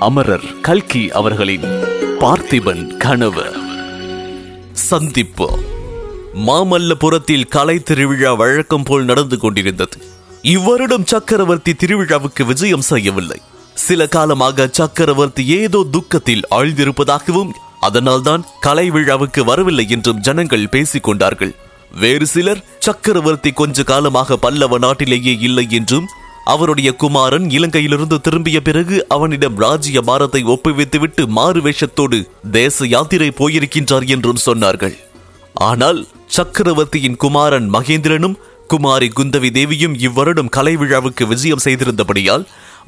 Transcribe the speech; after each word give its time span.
அமரர் 0.00 0.60
கல்கி 0.60 1.10
அவர்களின் 1.10 1.64
பார்த்திபன் 2.20 2.96
கனவு. 2.96 3.44
சந்திப்பு. 4.72 5.58
மாமல்லபுரத்தில் 6.46 7.48
கலை 7.48 7.78
திருவிழா 7.78 8.34
வழக்கம் 8.34 8.82
போல் 8.82 9.04
நடந்து 9.04 9.38
கொண்டிருந்தது. 9.38 9.98
இவ்வருடம் 10.42 11.06
சக்கரவர்த்தி 11.06 11.72
திருவிழாவுக்கு 11.72 12.44
விஜயம் 12.46 12.80
செய்யவில்லை. 12.80 13.40
சில 13.74 14.06
காலமாக 14.06 14.68
சக்கரவர்த்தி 14.72 15.46
ஏதோ 15.46 15.86
துக்கத்தில் 15.90 16.46
ஆழ்ந்திருப்பதாகவும் 16.50 17.50
அதனால்தான் 17.80 18.44
கலை 18.60 18.90
விழாவுக்கு 18.90 19.44
வரவில்லை 19.44 19.88
என்றும் 19.88 20.20
ஜனங்கள் 20.20 20.68
பேசிக் 20.68 21.02
கொண்டார்கள். 21.02 21.54
வேறு 21.94 22.26
சிலர் 22.26 22.64
சக்கரவர்த்தி 22.78 23.52
கொஞ்ச 23.52 23.82
காலமாக 23.82 24.36
பல்லவ 24.36 24.78
நாட்டிலேயே 24.78 25.36
இல்லை 25.40 25.66
என்றும் 25.70 26.08
அவருடைய 26.52 26.90
குமாரன் 27.02 27.46
இலங்கையிலிருந்து 27.56 28.16
திரும்பிய 28.26 28.58
பிறகு 28.68 28.96
அவனிடம் 29.14 29.56
ராஜ்ய 29.64 29.98
பாரத்தை 30.08 30.40
ஒப்புவித்துவிட்டு 30.54 31.22
மாறு 31.38 31.60
வேஷத்தோடு 31.66 32.18
தேச 32.56 32.86
யாத்திரை 32.94 33.28
போயிருக்கின்றார் 33.40 34.06
என்றும் 34.14 34.44
சொன்னார்கள். 34.46 34.96
ஆனால் 35.70 36.00
சக்கரவர்த்தியின் 36.36 37.20
குமாரன் 37.24 37.68
மகேந்திரனும் 37.74 38.38
குமாரி 38.72 39.08
குந்தவி 39.18 39.50
தேவியும் 39.50 39.94
இவ்வருடம் 40.06 40.52
கலை 40.56 40.74
விழாவுக்கு 40.80 41.24
விஜயம் 41.26 41.64
செய்திருந்தபடியால் 41.64 42.44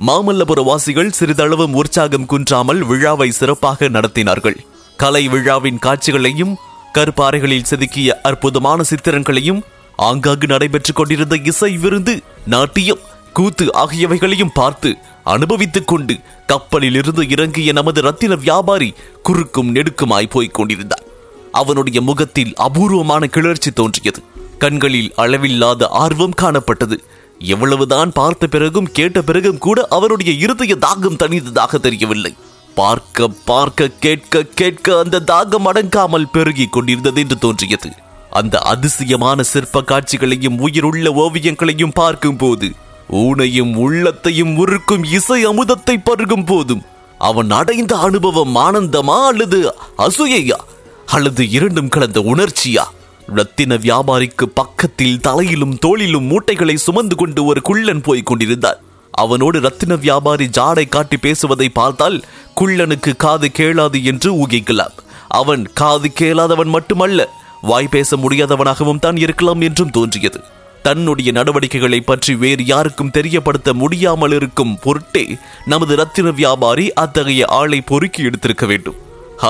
மாமல்லபுர 0.09 0.61
வாசிகள் 0.69 1.15
சிறிதளவும் 1.19 1.77
உற்சாகம் 1.81 2.29
குன்றாமல் 2.33 2.81
விழாவை 2.91 3.29
சிறப்பாக 3.39 3.89
நடத்தினார்கள். 3.97 4.59
கலை 4.97 5.25
விழாவின் 5.29 5.83
காட்சிகளையும் 5.87 6.57
கற்பாறைகளில் 6.97 7.69
செதுக்கிய 7.71 8.09
அற்புதமான 8.29 8.83
சித்திரங்களையும் 8.91 9.63
ஆங்காங்கு 10.09 10.47
நடைபெற்றுக் 10.47 10.99
கொண்டிருந்த 10.99 11.35
இசை 11.51 11.73
விருந்து 11.83 12.15
நாட்டியம் 12.55 13.03
கூத்து 13.33 13.65
ஆகியவைகளையும் 13.75 14.55
பார்த்து 14.55 14.91
அனுபவித்துக் 15.25 15.87
கொண்டு 15.87 16.15
கப்பலில் 16.47 16.95
இருந்து 16.95 17.29
இறங்கிய 17.29 17.73
நமது 17.73 18.01
ரத்தின 18.01 18.35
வியாபாரி 18.35 18.95
குறுக்கும் 19.23 19.75
நெடுக்குமாய் 19.75 20.31
போய்க் 20.31 20.55
கொண்டிருந்தார். 20.55 21.05
அவனுடைய 21.53 22.01
முகத்தில் 22.01 22.53
அபூர்வமான 22.57 23.27
கிளர்ச்சி 23.27 23.71
தோன்றியது. 23.71 24.23
கண்களில் 24.59 25.13
அளவில்லாத 25.17 25.89
ஆர்வம் 25.89 26.39
காணப்பட்டது. 26.43 26.99
எவ்வளவுதான் 27.39 28.13
பார்த்த 28.13 28.47
பிறகும் 28.47 28.93
கேட்ட 28.93 29.23
பிறகும் 29.23 29.59
கூட 29.59 29.87
அவருடைய 29.91 30.33
இருதய 30.33 30.77
தாகம் 30.81 31.21
தனித்ததாக 31.23 31.81
தெரியவில்லை. 31.81 32.35
பார்க்க 32.75 33.29
பார்க்க 33.29 33.89
கேட்க 34.01 34.43
கேட்க 34.43 34.99
அந்த 34.99 35.23
தாகம் 35.27 35.67
அடங்காமல் 35.67 36.31
பெருகிக் 36.33 36.73
கொண்டிருந்தது 36.73 37.21
என்று 37.21 37.39
தோன்றியது. 37.39 37.91
அந்த 38.31 38.59
அதிசயமான 38.59 39.43
சிற்ப 39.43 39.83
காட்சிகளையும் 39.83 40.59
உயிருள்ள 40.59 41.11
ஓவியங்களையும் 41.11 41.95
பார்க்கும் 41.95 42.37
போது 42.37 42.69
ஊனையும் 43.09 43.77
உள்ளத்தையும் 43.77 44.57
உருக்கும் 44.57 45.05
இசை 45.05 45.47
அமுதத்தை 45.47 45.97
பருகும் 45.97 46.47
போதும் 46.47 46.83
அவன் 47.19 47.51
அடைந்த 47.51 47.97
அனுபவம் 47.97 48.57
ஆனந்தமா 48.57 49.27
அல்லது 49.27 49.75
அசூயையா? 49.99 50.59
அல்லது 51.07 51.51
இரண்டும் 51.51 51.89
கலந்த 51.89 52.21
உணர்ச்சியா? 52.21 52.85
ரத்தின 53.27 53.75
வியாபாரிக்கு 53.75 54.45
பக்கத்தில் 54.55 55.21
தலையிலும் 55.21 55.79
தோளிலும் 55.79 56.25
மூட்டைகளை 56.25 56.75
சுமந்து 56.75 57.17
கொண்டு 57.17 57.45
ஒரு 57.45 57.63
குள்ளன் 57.63 58.01
போய் 58.01 58.23
கொண்டிருந்தார் 58.23 58.81
அவனோடு 59.11 59.61
ரத்தின 59.61 59.97
வியாபாரி 59.97 60.49
ஜாடை 60.59 60.89
காட்டி 60.89 61.17
பேசுவதை 61.17 61.69
பார்த்தால் 61.69 62.23
குள்ளனுக்கு 62.61 63.17
காது 63.17 63.51
கேளாது 63.59 64.05
என்று 64.05 64.47
ஊகிக்கலாம். 64.47 64.95
அவன் 65.29 65.73
காது 65.73 66.13
கேளாதவன் 66.13 66.69
மட்டுமல்ல 66.69 67.29
வாய் 67.61 67.89
பேச 67.89 68.17
முடியாதவனாகவும் 68.17 68.99
தான் 68.99 69.17
இருக்கலாம் 69.17 69.61
என்றும் 69.61 69.91
தோன்றியது. 69.91 70.41
தன்னுடைய 70.87 71.31
நடவடிக்கைகளை 71.33 72.01
பற்றி 72.01 72.33
வேறு 72.35 72.63
யாருக்கும் 72.67 73.13
தெரியப்படுத்த 73.17 73.71
முடியாமல் 73.73 74.35
இருக்கும் 74.39 74.73
பொருட்டே 74.85 75.25
நமது 75.73 75.95
ரத்தின 75.97 76.31
வியாபாரி 76.31 76.87
அத்தகைய 77.03 77.43
ஆளை 77.59 77.81
பொறுக்கி 77.91 78.23
எடுத்திருக்க 78.29 78.67
வேண்டும். 78.67 78.99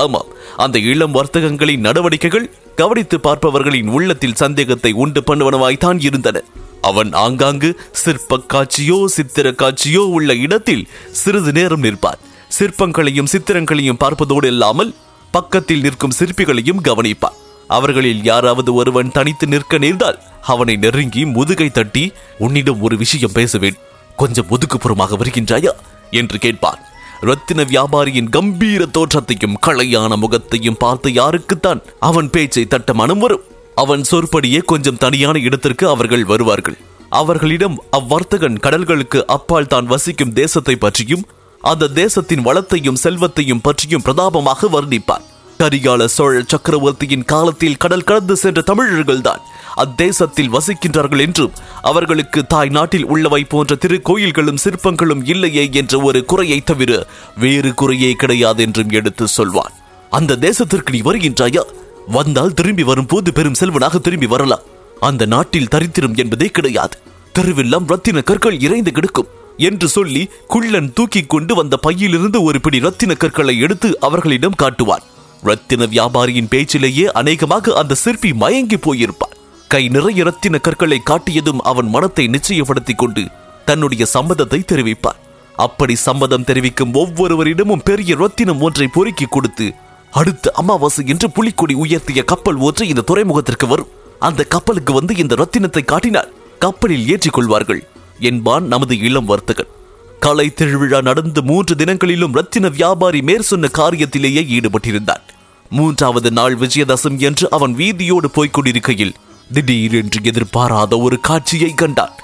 ஆமாம் 0.00 0.32
அந்த 0.56 0.76
இளம் 0.90 1.14
வர்த்தகங்களின் 1.14 1.86
நடவடிக்கைகள் 1.86 2.50
கவனித்து 2.80 3.16
பார்ப்பவர்களின் 3.18 3.88
உள்ளத்தில் 3.96 4.40
சந்தேகத்தை 4.42 4.92
உண்டு 5.04 5.20
பண்ணுவனவாய்த்தான் 5.28 5.98
இருந்தன. 6.08 6.40
அவன் 6.80 7.10
ஆங்காங்கு 7.24 7.70
சிற்ப 8.02 8.38
காட்சியோ 8.54 8.98
சித்திர 9.16 9.48
காட்சியோ 9.62 10.02
உள்ள 10.16 10.34
இடத்தில் 10.34 10.84
சிறிது 11.20 11.52
நேரம் 11.52 11.84
நிற்பான். 11.86 12.22
சிற்பங்களையும் 12.58 13.30
சித்திரங்களையும் 13.32 14.00
பார்ப்பதோடு 14.04 14.46
இல்லாமல் 14.46 14.92
பக்கத்தில் 15.30 15.84
நிற்கும் 15.86 16.16
சிற்பிகளையும் 16.18 16.84
கவனிப்பான். 16.88 17.38
அவர்களில் 17.68 18.22
யாராவது 18.30 18.70
ஒருவன் 18.74 19.12
தனித்து 19.12 19.46
நிற்க 19.46 19.78
நேர்ந்தால் 19.78 20.20
அவனை 20.42 20.76
நெருங்கி 20.76 21.24
முதுகை 21.24 21.70
தட்டி 21.70 22.12
உன்னிடம் 22.38 22.80
ஒரு 22.80 22.96
விஷயம் 22.96 23.32
பேசுவேன். 23.32 23.76
கொஞ்சம் 24.16 24.46
ஒதுக்குப்புறமாக 24.46 25.16
வருகின்றாயா? 25.16 25.70
என்று 26.10 26.38
கேட்பான். 26.38 26.78
ரத்தின 27.20 27.62
வியாபாரியின் 27.62 28.28
கம்பீர 28.28 28.86
தோற்றத்தையும் 28.86 29.58
களையான 29.66 30.16
முகத்தையும் 30.16 30.76
பார்த்து 30.78 31.10
யாருக்குத்தான் 31.10 31.82
அவன் 32.00 32.30
பேச்சை 32.30 32.66
தட்ட 32.66 32.94
மனம் 32.94 33.18
வரும். 33.18 33.40
அவன் 33.74 34.04
சொற்படியே 34.04 34.58
கொஞ்சம் 34.58 34.96
தனியான 34.96 35.38
இடத்திற்கு 35.38 35.88
அவர்கள் 35.88 36.24
வருவார்கள். 36.24 36.78
அவர்களிடம் 37.08 37.82
அவ்வர்த்தகன் 37.90 38.58
கடல்களுக்கு 38.62 39.24
அப்பால் 39.24 39.66
தான் 39.66 39.86
வசிக்கும் 39.86 40.32
தேசத்தை 40.32 40.76
பற்றியும் 40.76 41.26
அந்த 41.60 41.88
தேசத்தின் 41.88 42.40
வளத்தையும் 42.40 42.94
செல்வத்தையும் 42.94 43.60
பற்றியும் 43.60 44.02
பிரதாபமாக 44.02 44.68
வர்ணிப்பார் 44.68 45.30
கரிகால 45.62 46.04
சோழ 46.04 46.42
சக்கரவர்த்தியின் 46.46 47.24
காலத்தில் 47.24 47.76
கடல் 47.76 48.04
கடந்து 48.04 48.36
சென்ற 48.36 48.62
தமிழர்கள்தான் 48.66 49.42
அத்தேசத்தில் 49.76 50.56
வசிக்கின்றார்கள் 50.56 51.20
என்றும் 51.20 51.52
அவர்களுக்கு 51.82 52.46
தாய் 52.46 52.68
நாட்டில் 52.68 53.06
உள்ளவை 53.06 53.44
போன்ற 53.44 53.76
திருக்கோயில்களும் 53.76 54.58
சிற்பங்களும் 54.64 55.22
இல்லையே 55.24 55.68
என்ற 55.72 56.00
ஒரு 56.00 56.24
குறையை 56.24 56.60
தவிர 56.60 57.06
வேறு 57.36 57.74
குறையே 57.74 58.12
கிடையாது 58.12 58.62
என்றும் 58.62 58.90
எடுத்து 58.90 59.28
சொல்வான். 59.28 59.72
அந்த 60.10 60.36
தேசத்திற்கு 60.36 60.90
நீ 60.90 61.00
வருகின்றாயா? 61.00 61.62
வந்தால் 62.08 62.54
திரும்பி 62.54 62.82
வரும்போது 62.82 63.32
பெரும் 63.32 63.58
செல்வனாக 63.60 63.98
திரும்பி 63.98 64.26
வரலாம். 64.26 64.66
அந்த 65.00 65.26
நாட்டில் 65.26 65.68
தரித்திரம் 65.68 66.14
என்பதே 66.14 66.46
கிடையாது. 66.46 66.98
தெருவெல்லாம் 67.38 67.86
ரத்தின 67.86 68.20
கற்கள் 68.20 68.60
இறைந்து 68.60 68.92
கிடக்கும் 68.92 69.26
என்று 69.56 69.88
சொல்லி 69.88 70.28
குள்ளன் 70.46 70.92
தூக்கிக் 70.92 71.28
கொண்டு 71.28 71.54
வந்த 71.54 71.76
பையிலிருந்து 71.76 72.42
ஒரு 72.42 72.60
பிடி 72.60 72.80
ரத்தின 72.80 73.14
கற்களை 73.14 73.58
எடுத்து 73.58 74.00
அவர்களிடம் 74.00 74.60
காட்டுவான். 74.62 75.02
ரத்தின 75.42 75.86
வியாபாரியின் 75.86 76.50
பேச்சிலேயே 76.50 77.04
அநேகமாக 77.20 77.74
அந்த 77.74 77.94
சிற்பி 77.94 78.30
மயங்கி 78.32 78.76
போயிருப்பான் 78.76 79.36
கை 79.68 79.82
நிறைய 79.88 80.24
ரத்தின 80.24 80.58
கற்களை 80.58 80.98
காட்டியதும் 81.10 81.62
அவன் 81.70 81.88
மனத்தை 81.88 82.24
நிச்சயப்படுத்திக் 82.28 83.00
கொண்டு 83.02 83.22
தன்னுடைய 83.64 84.06
சம்மதத்தை 84.14 84.60
தெரிவிப்பான் 84.64 85.20
அப்படி 85.56 85.94
சம்மதம் 86.06 86.44
தெரிவிக்கும் 86.44 86.94
ஒவ்வொருவரிடமும் 86.94 87.84
பெரிய 87.84 88.14
ரத்தினம் 88.14 88.60
ஒன்றை 88.60 88.86
பொறுக்கி 88.88 89.26
கொடுத்து 89.26 89.66
அடுத்த 90.12 90.52
அமாவாசை 90.60 91.02
என்று 91.06 91.28
புலிக்கொடி 91.30 91.74
உயர்த்திய 91.74 92.22
கப்பல் 92.24 92.56
ஒன்று 92.56 92.88
இந்த 92.88 93.04
துறைமுகத்திற்கு 93.10 93.66
வரும். 93.66 93.92
அந்த 94.18 94.44
கப்பலுக்கு 94.44 94.92
வந்து 94.92 95.12
இந்த 95.16 95.34
ரத்தினத்தை 95.34 95.84
காட்டினால் 95.84 96.32
கப்பலில் 96.58 97.06
ஏற்றிக் 97.08 97.32
கொள்வார்கள் 97.32 97.82
என்பான் 98.30 98.66
நமது 98.66 98.94
இளம் 98.98 99.24
வர்த்தகன். 99.24 99.70
கலை 100.18 100.46
திருவிழா 100.54 101.00
நடந்து 101.00 101.42
மூன்று 101.42 101.74
தினங்களிலும் 101.74 102.36
ரத்தின 102.38 102.68
வியாபாரி 102.68 103.22
மேற் 103.22 103.48
சொன்ன 103.50 103.70
காரியத்திலேயே 103.78 104.42
ஈடுபட்டிருந்தான். 104.56 105.24
மூன்றாவது 105.72 106.30
நாள் 106.30 106.56
விஜயதசம் 106.56 107.18
என்று 107.18 107.46
அவன் 107.50 107.74
வீதியோடு 107.74 108.30
போய்க் 108.30 108.52
கொண்டிருக்கையில் 108.52 109.14
திடீரென்று 109.52 110.20
எதிர்பாராத 110.22 110.98
ஒரு 110.98 111.20
காட்சியை 111.20 111.70
கண்டான். 111.74 112.14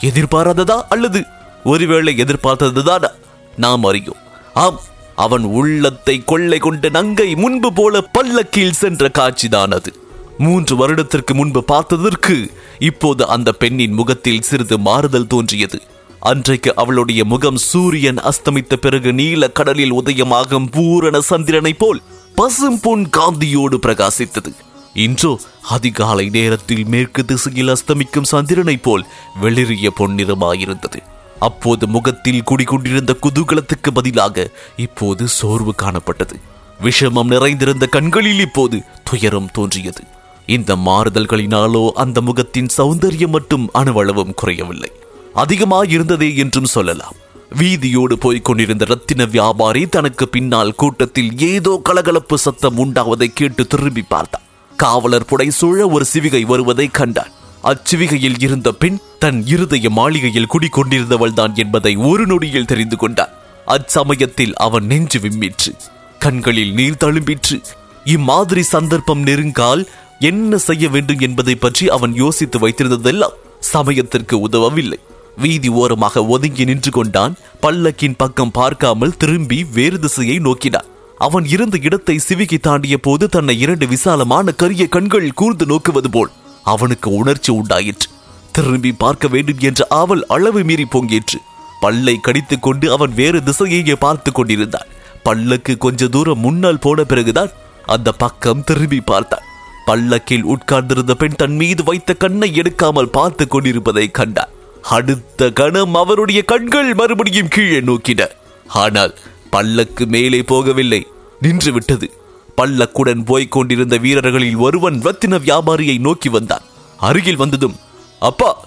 எதிர்பாராததா 0.00 0.78
அல்லது 0.88 1.20
ஒருவேளை 1.64 2.12
எதிர்பார்த்ததுதானா? 2.16 3.10
நாம் 3.56 3.84
அறியும். 3.84 4.20
ஆம் 4.54 4.80
அவன் 5.16 5.44
உள்ளத்தை 5.44 6.22
கொள்ளை 6.24 6.58
கொண்ட 6.58 6.88
நங்கை 6.88 7.34
முன்பு 7.34 7.72
போல 7.72 8.00
பல்லக்கில் 8.00 8.72
சென்ற 8.72 9.10
காட்சிதான் 9.18 9.74
அது. 9.74 9.92
மூன்று 10.38 10.76
வருடத்திற்கு 10.76 11.34
முன்பு 11.34 11.64
பார்த்ததற்கு 11.72 12.36
இப்போது 12.78 13.28
அந்த 13.28 13.52
பெண்ணின் 13.52 13.92
முகத்தில் 13.92 14.42
சிறிது 14.42 14.78
மாறுதல் 14.78 15.26
தோன்றியது. 15.26 15.80
அன்றைக்கு 16.20 16.70
அவளுடைய 16.76 17.24
முகம் 17.24 17.56
சூரியன் 17.56 18.18
அஸ்தமித்த 18.18 18.74
பிறகு 18.76 19.12
நீல 19.12 19.48
கடலில் 19.50 19.94
உதயமாகும் 19.94 20.66
பூரண 20.70 21.20
சந்திரனைப் 21.20 21.78
போல் 21.78 22.02
பசும் 22.34 22.80
பொன் 22.80 23.08
காந்தியோடு 23.16 23.76
பிரகாசித்தது. 23.86 24.52
இன்றோ 24.94 25.40
அதிகாலை 25.68 26.28
நேரத்தில் 26.28 26.84
மேற்கு 26.84 27.24
திசையில் 27.24 27.68
அஸ்தமிக்கும் 27.68 28.30
சந்திரனைப் 28.32 28.82
போல் 28.82 29.06
வெளிரிய 29.42 29.90
பொன்னிறமாயிருந்தது. 29.96 31.00
அப்போது 31.38 31.86
முகத்தில் 31.86 32.42
குடிகொண்டிருந்த 32.42 33.16
குதூகலத்துக்கு 33.22 33.90
பதிலாக 33.94 34.50
இப்போது 34.76 35.28
சோர்வு 35.28 35.74
காணப்பட்டது. 35.82 36.36
விஷமம் 36.82 37.24
நிறைந்திருந்த 37.24 37.86
கண்களில் 37.86 38.40
இப்போது 38.40 38.82
துயரம் 39.04 39.50
தோன்றியது. 39.52 40.02
இந்த 40.46 40.76
மாறுதல்களினாலோ 40.76 41.90
அந்த 41.90 42.20
முகத்தின் 42.20 42.68
சௌந்தரியம் 42.76 43.28
மட்டும் 43.28 43.70
அணுவளவும் 43.72 44.34
குறையவில்லை. 44.34 44.92
அதிகமாயிருந்ததே 45.34 46.36
என்றும் 46.36 46.72
சொல்லலாம். 46.76 47.14
வீதியோடு 47.60 48.18
போய்க் 48.18 48.44
கொண்டிருந்த 48.44 48.84
ரத்தின 48.84 49.24
வியாபாரி 49.24 49.86
தனக்கு 49.86 50.28
பின்னால் 50.28 50.74
கூட்டத்தில் 50.74 51.38
ஏதோ 51.38 51.80
கலகலப்பு 51.82 52.38
சத்தம் 52.38 52.78
உண்டாவதை 52.78 53.28
கேட்டு 53.32 53.66
திரும்பி 53.66 54.02
பார்த்தான். 54.02 54.46
காவலர் 54.76 55.24
புடை 55.24 55.50
சூழ 55.50 55.86
ஒரு 55.88 56.04
சிவிகை 56.12 56.42
வருவதை 56.42 56.86
கண்டான். 56.90 57.32
அச்சிவிகையில் 57.64 58.38
இருந்த 58.38 58.72
பெண் 58.72 58.98
தன் 59.18 59.46
இருதய 59.46 59.90
மாளிகையில் 59.90 60.50
குடிக்கொண்டிருந்தவள் 60.54 61.36
தான் 61.40 61.54
என்பதை 61.54 61.96
ஒரு 61.96 62.26
நொடியில் 62.26 62.70
தெரிந்து 62.72 62.96
கொண்டான். 62.96 63.34
அச்சமயத்தில் 63.66 64.54
அவன் 64.54 64.86
நெஞ்சு 64.86 65.18
விம்மிற்று. 65.18 65.72
கண்களில் 66.18 66.72
நீர் 66.72 67.00
தழும்பிற்று. 67.04 67.58
இம்மாதிரி 68.04 68.62
சந்தர்ப்பம் 68.62 69.22
நெருங்கால் 69.26 69.84
என்ன 70.18 70.58
செய்ய 70.58 70.88
வேண்டும் 70.88 71.18
என்பதை 71.18 71.54
பற்றி 71.54 71.88
அவன் 71.88 72.14
யோசித்து 72.14 72.58
வைத்திருந்ததெல்லாம் 72.58 73.38
சமயத்திற்கு 73.58 74.36
உதவவில்லை. 74.48 75.00
வீதி 75.36 75.68
ஓரமாக 75.68 76.24
ஒதுங்கி 76.26 76.64
நின்று 76.64 76.90
கொண்டான். 76.90 77.34
பல்லக்கின் 77.60 78.16
பக்கம் 78.16 78.50
பார்க்காமல் 78.50 79.16
திரும்பி 79.16 79.64
வேறு 79.64 79.98
திசையை 79.98 80.38
நோக்கினான். 80.38 80.88
அவன் 81.18 81.44
இருந்த 81.44 81.78
இடத்தை 81.82 82.20
சிவிகி 82.28 82.58
தாண்டிய 82.60 82.98
போது 82.98 83.28
தன்னை 83.28 83.60
இரண்டு 83.60 83.86
விசாலமான 83.86 84.52
கரிய 84.52 84.88
கண்கள் 84.88 85.28
கூர்ந்து 85.32 85.66
நோக்குவது 85.66 86.10
போல் 86.10 86.30
அவனுக்கு 86.62 87.10
உணர்ச்சி 87.10 87.52
உண்டாயிற்று. 87.52 88.08
திரும்பி 88.52 88.92
பார்க்க 88.92 89.28
வேண்டும் 89.28 89.58
என்ற 89.58 89.86
ஆவல் 89.88 90.26
அளவு 90.26 90.62
மீறி 90.64 90.86
பொங்கிற்று. 90.90 91.38
பல்லை 91.80 92.16
கடித்துக் 92.20 92.62
கொண்டு 92.62 92.92
அவன் 92.92 93.14
வேறு 93.14 93.40
திசையையே 93.40 93.96
பார்த்து 93.98 94.32
கொண்டிருந்தான். 94.32 94.90
பல்லக்கு 95.22 95.78
கொஞ்ச 95.78 96.08
தூரம் 96.08 96.38
முன்னால் 96.38 96.78
போன 96.78 97.04
பிறகுதான் 97.04 97.50
அந்த 97.86 98.12
பக்கம் 98.12 98.64
திரும்பி 98.64 99.00
பார்த்தான். 99.00 99.46
பல்லக்கில் 99.86 100.42
உட்கார்ந்திருந்த 100.42 101.14
பெண் 101.14 101.36
தன் 101.36 101.56
மீது 101.56 101.82
வைத்த 101.84 102.14
கண்ணை 102.14 102.48
எடுக்காமல் 102.60 103.14
பார்த்து 103.18 103.48
கொண்டிருப்பதை 103.48 104.10
கண்டான். 104.10 104.52
அடுத்த 104.82 105.50
கணம் 105.50 105.94
அவருடைய 105.94 106.42
கண்கள் 106.42 106.94
மறுபடியும் 106.94 107.48
கீழே 107.48 107.80
நோக்கின. 107.80 108.28
ஆனால் 108.66 109.14
பல்லக்கு 109.50 110.06
மேலே 110.06 110.40
போகவில்லை. 110.40 111.02
நின்று 111.40 111.72
விட்டது 111.72 112.10
பல்லக்குடன் 112.56 113.24
போய்க் 113.24 113.50
கொண்டிருந்த 113.50 113.96
வீரர்களில் 113.96 114.56
ஒருவன் 114.56 115.00
ரத்தின 115.00 115.38
வியாபாரியை 115.38 115.98
நோக்கி 115.98 116.28
வந்தான். 116.28 116.62
அருகில் 116.96 117.36
வந்ததும் 117.36 117.76
அப்பா 118.18 118.64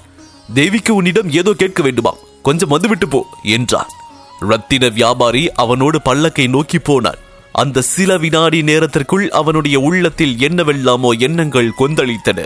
தேவிக்கு 0.54 0.96
உன்னிடம் 0.96 1.30
ஏதோ 1.32 1.54
கேட்க 1.54 1.84
வேண்டுமா? 1.84 2.14
கொஞ்சம் 2.42 2.70
வந்துவிட்டு 2.70 3.08
போ 3.08 3.26
என்றான். 3.44 3.88
ரத்தின 4.40 4.90
வியாபாரி 4.90 5.52
அவனோடு 5.52 6.00
பல்லக்கை 6.06 6.50
நோக்கி 6.50 6.80
போனான். 6.80 7.22
அந்த 7.52 7.82
சில 7.82 8.18
வினாடி 8.18 8.62
நேரத்திற்குள் 8.62 9.30
அவனுடைய 9.30 9.80
உள்ளத்தில் 9.80 10.40
என்னவெல்லாமோ 10.40 11.10
எண்ணங்கள் 11.10 11.78
கொந்தளித்தன. 11.80 12.46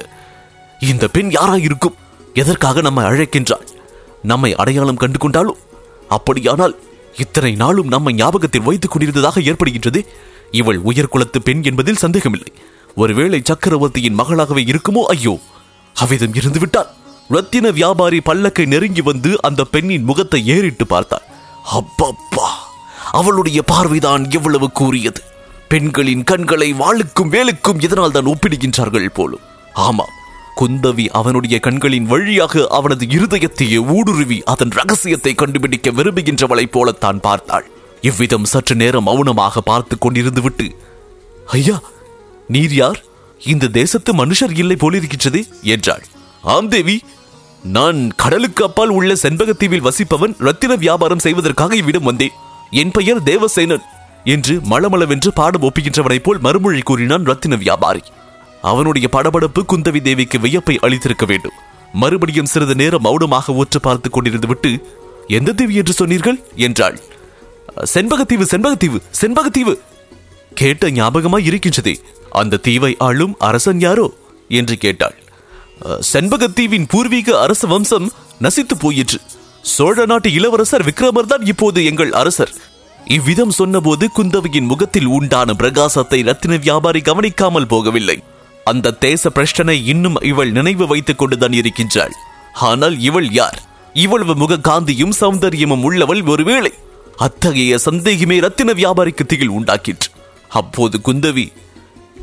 இந்த 0.79 1.07
பெண் 1.07 1.29
யாராயிருக்கும்? 1.29 1.97
எதற்காக 2.35 2.81
நம்மை 2.81 3.03
அழைக்கின்றாள் 3.05 3.65
நம்மை 4.23 4.55
அடையாளம் 4.55 4.95
கண்டு 4.95 5.17
கொண்டாலோ 5.17 5.53
அப்படியானால் 6.09 6.75
இத்தனை 7.15 7.55
நாளும் 7.55 7.87
நம்மை 7.87 8.13
ஞாபகத்தில் 8.13 8.61
வைத்துக் 8.61 8.91
கொண்டிருந்ததாக 8.91 9.41
ஏற்படுகின்றது. 9.41 9.99
இவள் 10.51 10.79
உயர்குலத்து 10.79 11.39
பெண் 11.39 11.63
என்பதில் 11.63 11.95
சந்தேகமில்லை. 11.95 12.51
ஒருவேளை 12.97 13.41
சக்கரவர்த்தியின் 13.45 14.19
மகளாகவே 14.19 14.63
இருக்குமோ? 14.65 15.03
ஐயோ! 15.05 15.33
அவ்விதம் 15.95 16.33
இருந்து 16.33 16.59
விட்டாள். 16.59 16.89
ரத்தின 17.29 17.71
வியாபாரி 17.71 18.21
பல்லக்கை 18.25 18.65
நெருங்கி 18.65 19.01
வந்து 19.01 19.41
அந்த 19.41 19.63
பெண்ணின் 19.63 20.03
முகத்தை 20.03 20.47
ஏறிட்டு 20.47 20.87
பார்த்தார் 20.87 21.25
அப்பப்பா! 21.77 22.47
அவளுடைய 23.11 23.61
பார்வைதான் 23.61 24.31
எவ்வளவு 24.31 24.71
கூறியது. 24.71 25.21
பெண்களின் 25.69 26.23
கண்களை 26.23 26.73
வாளுக்கும் 26.73 27.31
வேலுக்கும் 27.31 27.81
இதனால் 27.81 28.11
தான் 28.11 28.25
ஒப்பிடுகின்றார்கள் 28.25 29.07
போலும். 29.09 29.45
ஆமாம். 29.73 30.13
குந்தவி 30.59 31.05
அவனுடைய 31.19 31.55
கண்களின் 31.65 32.07
வழியாக 32.11 32.63
அவனது 32.77 33.05
இருதயத்தையே 33.15 33.79
ஊடுருவி 33.95 34.37
அதன் 34.53 34.73
ரகசியத்தை 34.79 35.33
கண்டுபிடிக்க 35.41 35.91
விரும்புகின்றவளைப் 35.97 36.73
போலத்தான் 36.75 37.19
பார்த்தாள். 37.27 37.67
இவ்விதம் 38.01 38.49
சற்று 38.51 38.75
நேரம் 38.75 39.07
மௌனமாக 39.09 39.61
பார்த்து 39.61 39.95
கொண்டிருந்து 39.97 40.41
விட்டு 40.41 40.67
ஐயா 41.57 41.77
நீர் 42.47 42.75
யார்? 42.81 42.99
இந்த 43.41 43.71
தேசத்து 43.79 44.11
மனுஷர் 44.21 44.53
இல்லை 44.61 44.77
போலிருக்கின்றது 44.79 45.41
என்றாள். 45.73 46.03
ஆம் 46.55 46.69
தேவி 46.73 46.97
நான் 47.77 47.99
கடலுக்கு 48.15 48.61
அப்பால் 48.67 48.93
உள்ள 48.97 49.13
செண்பகத்தீவில் 49.23 49.85
வசிப்பவன் 49.87 50.35
ரத்தின 50.47 50.75
வியாபாரம் 50.85 51.23
செய்வதற்காக 51.25 51.75
இவ்விடம் 51.75 52.07
வந்தேன். 52.09 52.37
என் 52.81 52.93
பெயர் 52.97 53.21
தேவசேனன் 53.23 53.85
என்று 54.33 54.53
மளமளவென்று 54.71 55.29
பாடம் 55.39 55.65
ஒப்புகின்றவனைப் 55.67 56.25
போல் 56.27 56.45
மறுமொழி 56.45 56.81
கூறினான் 56.89 57.27
ரத்தின 57.31 57.55
வியாபாரி. 57.65 58.03
அவனுடைய 58.61 59.09
படபடப்பு 59.11 59.61
குந்தவி 59.67 60.01
தேவிக்கு 60.01 60.39
வியப்பை 60.39 60.79
அளித்திருக்க 60.81 61.25
வேண்டும். 61.25 61.57
மறுபடியும் 61.93 62.45
சிறிது 62.45 62.75
நேரம் 62.75 63.01
மௌனமாக 63.01 63.53
ஊற்று 63.53 63.79
பார்த்துக் 63.79 64.15
கொண்டிருந்து 64.17 64.47
விட்டு 64.47 64.71
எந்த 65.27 65.51
தீவு 65.51 65.73
என்று 65.73 65.93
சொன்னீர்கள்? 65.93 66.39
என்றாள். 66.55 66.99
செண்பகத்தீவு 67.93 68.45
செண்பகத்தீவு 68.51 69.01
செண்பகத்தீவு. 69.21 69.73
கேட்ட 70.55 70.89
ஞாபகமாய் 70.89 71.47
இருக்கின்றதே 71.47 71.95
அந்த 72.29 72.57
தீவை 72.57 72.95
ஆளும் 72.99 73.35
அரசன் 73.39 73.79
யாரோ? 73.79 74.13
என்று 74.49 74.77
கேட்டாள். 74.77 75.15
செண்பகத்தீவின் 76.13 76.87
பூர்வீக 76.87 77.39
அரச 77.39 77.67
வம்சம் 77.67 78.11
நசித்து 78.41 78.75
போயிற்று. 78.79 79.19
சோழ 79.61 80.05
நாட்டு 80.05 80.33
இளவரசர் 80.33 80.85
விக்ரமர் 80.85 81.29
தான் 81.31 81.45
இப்போது 81.45 81.85
எங்கள் 81.85 82.11
அரசர். 82.13 82.53
இவ்விதம் 83.07 83.49
சொன்னபோது 83.49 84.09
குந்தவியின் 84.17 84.67
முகத்தில் 84.67 85.05
உண்டான 85.05 85.53
பிரகாசத்தை 85.53 86.23
ரத்தின 86.23 86.57
வியாபாரி 86.57 87.01
கவனிக்காமல் 87.01 87.65
போகவில்லை. 87.65 88.17
அந்த 88.63 88.91
தேச 88.91 89.29
பிரஷ்டனை 89.29 89.85
இன்னும் 89.85 90.17
இவள் 90.21 90.51
நினைவு 90.51 90.87
வைத்துக் 90.87 91.17
கொண்டுதான் 91.17 91.53
இருக்கின்றாள். 91.53 92.13
ஆனால் 92.53 92.99
இவள் 92.99 93.31
யார்? 93.31 93.59
இவ்வளவு 93.93 94.35
முக 94.35 94.57
காந்தியும் 94.57 95.15
சௌந்தரியமும் 95.19 95.81
உள்ளவள் 95.81 96.21
ஒருவேளை 96.23 96.71
அத்தகைய 97.17 97.77
சந்தேகமே 97.77 98.39
ரத்தின 98.39 98.73
வியாபாரிக்கு 98.73 99.25
திகில் 99.25 99.49
உண்டாக்கிற்று. 99.49 100.09
அப்போது 100.49 100.99
குந்தவி 101.03 101.51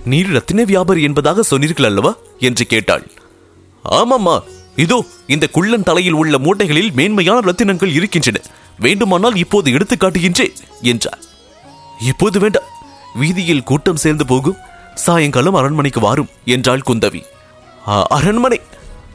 நீர் 0.05 0.31
ரத்தின 0.31 0.63
வியாபாரி 0.63 1.03
என்பதாக 1.03 1.43
சொன்னீர்கள் 1.43 1.85
அல்லவா? 1.85 2.17
என்று 2.39 2.67
கேட்டாள். 2.67 3.11
ஆமாம்மா. 3.85 4.43
இதோ 4.77 5.05
இந்த 5.27 5.49
குள்ளன் 5.49 5.83
தலையில் 5.83 6.13
உள்ள 6.13 6.39
மூட்டைகளில் 6.39 6.93
மேன்மையான 6.93 7.53
ரத்தினங்கள் 7.53 7.93
இருக்கின்றன. 7.93 8.41
வேண்டுமானால் 8.79 9.37
இப்போது 9.37 9.73
எடுத்து 9.73 9.97
காட்டுகின்றேன் 9.97 10.57
என்றார் 10.83 11.23
இப்போது 12.01 12.39
வேண்டாம். 12.39 12.71
வீதியில் 13.15 13.63
கூட்டம் 13.63 13.97
சேர்ந்து 13.97 14.27
போகும். 14.27 14.57
சாயங்காலம் 14.97 15.55
அரண்மனைக்கு 15.55 16.01
வாரும் 16.01 16.29
என்றாள் 16.45 16.83
குந்தவி. 16.87 17.23
"ஆ, 17.87 18.07
அரண்மனை? 18.09 18.61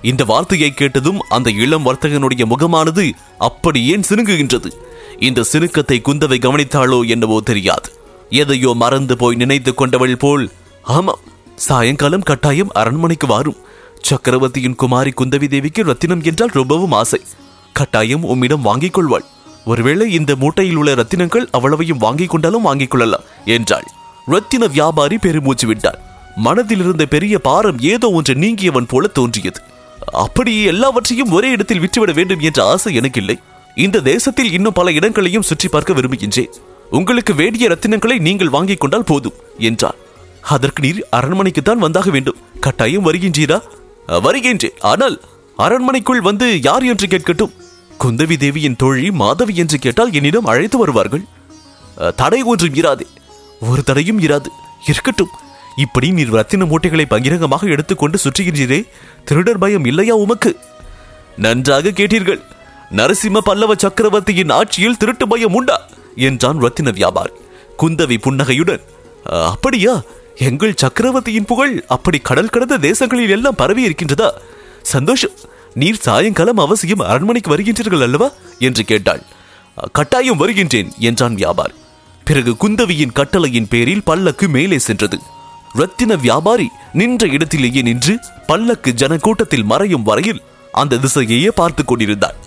இந்த 0.02 0.24
வார்த்தையை 0.24 0.72
கேட்டதும் 0.72 1.20
அந்த 1.30 1.52
இளம் 1.52 1.86
வர்த்தகனுடைய 1.86 2.46
முகமானது 2.46 3.12
அப்படி 3.38 3.86
ஏன் 3.86 4.04
சினுங்குகின்றது. 4.10 4.72
இந்த 5.20 5.44
சினுக்கத்தை 5.52 6.02
குந்தவை 6.02 6.38
கவனித்தாளோ 6.38 7.08
என்னவோ 7.08 7.42
தெரியாது. 7.42 7.92
எதையோ 8.30 8.74
மறந்து 8.76 9.18
போய் 9.18 9.36
நினைத்து 9.36 9.74
கொண்டவள் 9.74 10.18
போல் 10.18 10.52
ஆமாம் 10.84 11.20
சாயங்காலம் 11.56 12.22
கட்டாயம் 12.22 12.70
அரண்மனைக்கு 12.74 13.28
வாரும். 13.28 13.56
சக்கரவர்த்தியின் 14.02 14.76
குமாரி 14.76 15.14
குந்தவி 15.16 15.48
தேவிக்கு 15.48 15.84
ரத்தினம் 15.84 16.22
என்றால் 16.22 16.50
ரொம்பவும் 16.54 16.92
ஆசை. 16.92 17.22
கட்டாயம் 17.74 18.24
உம்மிடம் 18.24 18.62
வாங்கிக் 18.62 18.94
கொள்வாள். 18.94 19.26
ஒருவேளை 19.66 20.14
இந்த 20.14 20.36
மூட்டையில் 20.36 20.76
உள்ள 20.76 20.96
ரத்தினங்கள் 20.96 21.48
அவ்வளவையும் 21.52 21.98
வாங்கிக் 21.98 22.30
கொண்டாலும் 22.30 22.62
வாங்கிக் 22.62 22.92
கொள்ளலாம் 22.92 23.24
என்றாள். 23.46 23.86
ரத்தின 24.28 24.64
வியாபாரி 24.76 25.18
பெருமூச்சு 25.26 25.66
விட்டார் 25.68 26.00
மனதில் 26.46 26.82
இருந்த 26.84 27.04
பெரிய 27.14 27.36
பாரம் 27.48 27.80
ஏதோ 27.94 28.08
ஒன்று 28.18 28.34
நீங்கியவன் 28.44 28.90
போல 28.92 29.08
தோன்றியது. 29.18 29.60
அப்படி 30.24 30.52
எல்லாவற்றையும் 30.72 31.34
ஒரே 31.38 31.50
இடத்தில் 31.56 31.82
விற்றுவிட 31.84 32.12
வேண்டும் 32.20 32.44
என்ற 32.48 32.60
ஆசை 32.74 32.92
எனக்கு 33.00 33.20
இல்லை 33.22 33.36
இந்த 33.78 34.02
தேசத்தில் 34.12 34.54
இன்னும் 34.58 34.78
பல 34.80 34.92
இடங்களையும் 35.00 35.48
சுற்றி 35.50 35.68
பார்க்க 35.74 35.98
விரும்புகின்றேன். 35.98 36.54
உங்களுக்கு 36.98 37.34
வேண்டிய 37.42 37.66
ரத்தினங்களை 37.74 38.18
நீங்கள் 38.28 38.54
வாங்கிக் 38.56 38.82
கொண்டால் 38.84 39.10
போதும் 39.12 39.38
என்றார் 39.70 40.00
அதற்கு 40.54 40.82
நீர் 40.86 41.02
அரண்மனைக்கு 41.18 41.62
தான் 41.62 41.84
வந்தாக 41.84 42.10
வேண்டும். 42.16 42.40
கட்டாயம் 42.66 43.06
வருகின்றீரா? 43.08 43.60
வருகின்றேன் 44.26 44.80
ஆனால் 44.92 45.18
அரண்மனைக்குள் 45.60 46.26
வந்து 46.30 46.48
யார் 46.68 46.86
என்று 46.92 47.08
கேட்கட்டும். 47.14 47.56
குந்தவி 48.04 48.36
தேவியின் 48.44 48.78
தோழி 48.82 49.08
மாதவி 49.22 49.54
என்று 49.64 49.78
கேட்டால் 49.86 50.14
என்னிடம் 50.20 50.50
அழைத்து 50.52 50.78
வருவார்கள். 50.82 51.24
தடை 52.22 52.40
ஒன்றும் 52.52 52.78
இராதே. 52.82 53.06
ஒரு 53.62 53.84
தடையும் 53.84 54.20
இராது. 54.20 54.50
இருக்கட்டும். 54.88 55.34
இப்படி 55.76 56.12
நீர் 56.12 56.30
ரத்தின 56.30 56.66
மூட்டைகளை 56.66 57.06
பகிரங்கமாக 57.06 57.68
எடுத்துக்கொண்டு 57.68 58.18
சுற்றுகின்றீரே. 58.24 58.88
திருடர் 59.26 59.58
பயம் 59.58 59.86
இல்லையா 59.86 60.16
உமக்கு? 60.16 60.58
நன்றாக 61.38 61.90
கேட்டீர்கள். 61.90 62.42
நரசிம்ம 62.92 63.38
பல்லவ 63.38 63.74
சக்கரவர்த்தியின் 63.78 64.50
ஆட்சியில் 64.50 64.98
திருட்டு 64.98 65.28
பயம் 65.28 65.54
உண்டா? 65.54 65.78
என்றான் 66.16 66.60
ரத்தின 66.60 66.92
வியாபாரி. 66.92 67.32
குந்தவி 67.80 68.18
புன்னகையுடன் 68.18 68.82
அப்படியா? 69.24 70.02
எங்கள் 70.36 70.74
சக்கரவர்த்தியின் 70.76 71.46
புகழ் 71.46 71.84
அப்படி 71.88 72.18
கடல் 72.18 72.50
கடந்த 72.50 72.78
தேசங்களில் 72.78 73.30
எல்லாம் 73.30 73.56
பரவி 73.56 73.82
இருக்கின்றதா? 73.88 74.30
சந்தோஷம். 74.82 75.36
நீர் 75.74 76.00
சாயங்காலம் 76.00 76.58
அவசியம் 76.58 77.00
அரண்மனைக்கு 77.00 77.58
வருகின்றீர்கள் 77.58 78.02
அல்லவா? 78.02 78.32
என்று 78.60 78.84
கேட்டாள். 78.84 79.22
கட்டாயம் 79.92 80.38
வருகின்றேன் 80.38 80.92
என்றான் 81.00 81.36
வியாபாரி. 81.36 81.74
பிறகு 82.24 82.52
குந்தவியின் 82.54 83.14
கட்டளையின் 83.14 83.68
பேரில் 83.68 84.04
பல்லக்கு 84.04 84.48
மேலே 84.48 84.80
சென்றது. 84.80 85.20
ரத்தின 85.74 86.16
வியாபாரி 86.16 86.68
நின்ற 86.94 87.28
இடத்திலேயே 87.28 87.82
நின்று 87.82 88.20
பல்லக்கு 88.48 88.92
ஜன 88.94 89.18
கூட்டத்தில் 89.18 89.64
மறையும் 89.64 90.04
வரையில் 90.04 90.42
அந்த 90.72 91.00
திசையையே 91.04 91.48
பார்த்து 91.48 91.86
கொண்டிருந்தார் 91.86 92.40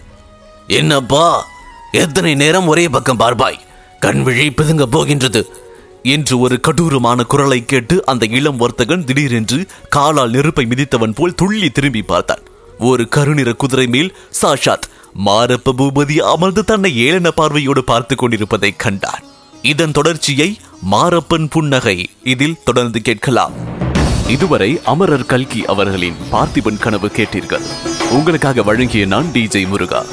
என்னப்பா 0.67 1.25
எத்தனை 1.93 2.35
நேரம் 2.35 2.67
ஒரே 2.67 2.89
பக்கம் 2.89 3.19
பார்ப்பாய்? 3.19 3.61
கண் 4.01 4.23
விழி 4.23 4.47
பிதுங்க 4.49 4.83
போகின்றது. 4.83 5.43
என்று 6.03 6.39
ஒரு 6.39 6.61
கடூரமான 6.61 7.23
குரலை 7.23 7.65
கேட்டு 7.65 7.97
அந்த 8.07 8.27
இளம் 8.31 8.57
வர்த்தகன் 8.57 9.05
திடீரென்று 9.05 9.67
காலால் 9.89 10.31
நெருப்பை 10.31 10.65
மிதித்தவன் 10.67 11.15
போல் 11.15 11.35
துள்ளி 11.35 11.71
திரும்பி 11.71 12.03
பார்த்தான். 12.03 12.43
ஒரு 12.79 13.09
கருநிற 13.09 13.53
குதிரை 13.53 13.87
மேல் 13.87 14.17
சாஷாத் 14.43 14.89
மாரப்ப 15.27 15.73
பூபதி 15.79 16.17
அமர்ந்து 16.33 16.65
தன்னை 16.65 16.91
ஏளன 17.07 17.29
பார்வையோடு 17.29 17.85
பார்த்து 17.85 18.17
கொண்டிருப்பதை 18.17 18.73
கண்டான். 18.77 19.24
இதன் 19.67 19.93
தொடர்ச்சியை 19.93 20.59
மாரப்பன் 20.91 21.51
புன்னகை 21.51 22.09
இதில் 22.23 22.63
தொடர்ந்து 22.65 23.03
கேட்கலாம். 23.03 23.53
இதுவரை 24.29 24.81
அமரர் 24.85 25.27
கல்கி 25.27 25.65
அவர்களின் 25.65 26.15
பார்த்திபன் 26.33 26.79
கனவு 26.79 27.07
கேட்டீர்கள். 27.07 27.63
உங்களுக்காக 28.11 28.63
வழங்கிய 28.63 29.07
நான் 29.07 29.25
டிஜே 29.25 29.69
முருகா. 29.69 30.05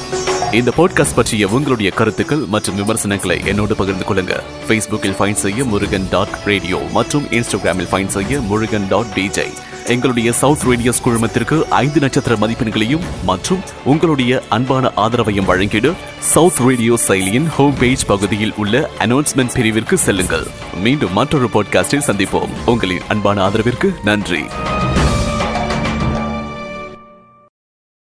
இந்த 0.51 0.71
பாட்காஸ்ட் 0.77 1.15
பற்றிய 1.15 1.47
உங்களுடைய 1.47 1.91
கருத்துக்கள் 1.91 2.45
மற்றும் 2.47 2.75
விமர்சனங்களை 2.75 3.41
என்னோடு 3.45 3.75
பகிர்ந்து 3.75 4.05
கொள்ளுங்க. 4.05 4.39
ஃபேஸ்புக்கில் 4.67 5.17
ஃபைன் 5.19 5.41
செய்ய 5.43 5.63
முருகன் 5.63 6.07
டாட் 6.09 6.37
ரேடியோ 6.45 6.77
மற்றும் 6.91 7.23
இன்ஸ்டாகிராமில் 7.23 7.91
ஃபைன் 7.91 8.07
செய்ய 8.07 8.39
முருகன் 8.39 8.87
டாட் 8.89 9.13
டிஜே 9.15 9.47
எங்களுடைய 9.87 10.31
சவுத் 10.31 10.63
ரேடியோஸ் 10.63 11.01
குழுமத்திற்கு 11.05 11.63
ஐந்து 11.69 11.99
நட்சத்திர 11.99 12.35
மதிப்பெண்களையும் 12.35 12.99
மற்றும் 13.23 13.59
உங்களுடைய 13.83 14.43
அன்பான 14.49 14.91
ஆதரவையும் 14.97 15.47
வழங்கிடு 15.47 15.93
சவுத் 16.19 16.57
ரேடியோ 16.57 16.97
செயலியின் 17.07 17.47
ஹோம் 17.47 17.73
பேஜ் 17.73 18.05
பகுதியில் 18.05 18.53
உள்ள 18.55 18.89
அனௌன்ஸ்மெண்ட் 18.99 19.53
பிரிவிற்கு 19.53 19.93
செல்லுங்கள். 19.93 20.47
மீண்டும் 20.81 21.13
மற்றொரு 21.13 21.49
பாட்காஸ்டில் 21.53 22.03
சந்திப்போம். 22.07 22.49
உங்களின் 22.65 23.01
அன்பான 23.07 23.49
ஆதரவிற்கு 23.49 23.93
நன்றி. 24.03 24.43